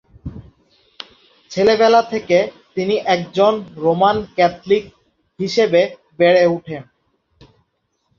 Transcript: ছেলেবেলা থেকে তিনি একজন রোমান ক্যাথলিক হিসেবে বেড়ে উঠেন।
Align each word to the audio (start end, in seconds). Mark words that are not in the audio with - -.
ছেলেবেলা 1.51 2.01
থেকে 2.03 2.37
তিনি 2.75 2.95
একজন 3.15 3.53
রোমান 3.77 4.17
ক্যাথলিক 4.35 4.83
হিসেবে 5.39 5.81
বেড়ে 6.19 6.43
উঠেন। 6.47 6.81